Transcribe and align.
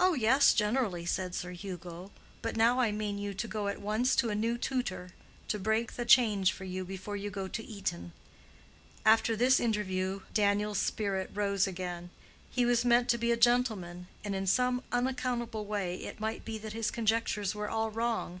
"Oh 0.00 0.14
yes, 0.14 0.52
generally," 0.52 1.06
said 1.06 1.32
Sir 1.32 1.52
Hugo. 1.52 2.10
"But 2.42 2.56
now 2.56 2.80
I 2.80 2.90
mean 2.90 3.18
you 3.18 3.32
to 3.34 3.46
go 3.46 3.68
at 3.68 3.80
once 3.80 4.16
to 4.16 4.28
a 4.28 4.34
new 4.34 4.58
tutor, 4.58 5.10
to 5.46 5.60
break 5.60 5.92
the 5.92 6.04
change 6.04 6.50
for 6.50 6.64
you 6.64 6.84
before 6.84 7.14
you 7.16 7.30
go 7.30 7.46
to 7.46 7.64
Eton." 7.64 8.10
After 9.06 9.36
this 9.36 9.60
interview 9.60 10.22
Daniel's 10.34 10.80
spirit 10.80 11.30
rose 11.32 11.68
again. 11.68 12.10
He 12.50 12.64
was 12.64 12.84
meant 12.84 13.08
to 13.10 13.16
be 13.18 13.30
a 13.30 13.36
gentleman, 13.36 14.08
and 14.24 14.34
in 14.34 14.48
some 14.48 14.82
unaccountable 14.90 15.64
way 15.64 15.98
it 16.02 16.18
might 16.18 16.44
be 16.44 16.58
that 16.58 16.72
his 16.72 16.90
conjectures 16.90 17.54
were 17.54 17.70
all 17.70 17.92
wrong. 17.92 18.40